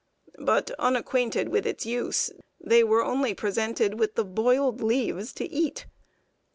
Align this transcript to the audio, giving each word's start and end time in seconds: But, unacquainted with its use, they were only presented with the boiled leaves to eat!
But, 0.39 0.71
unacquainted 0.79 1.49
with 1.49 1.67
its 1.67 1.85
use, 1.85 2.31
they 2.59 2.83
were 2.83 3.05
only 3.05 3.35
presented 3.35 3.99
with 3.99 4.15
the 4.15 4.25
boiled 4.25 4.81
leaves 4.81 5.31
to 5.33 5.45
eat! 5.47 5.85